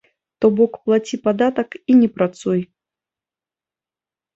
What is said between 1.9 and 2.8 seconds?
і не працуй!